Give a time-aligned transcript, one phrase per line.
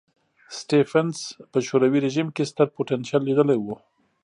[0.57, 1.17] سټېفنس
[1.51, 3.67] په شوروي رژیم کې ستر پوتنشیل لیدلی و.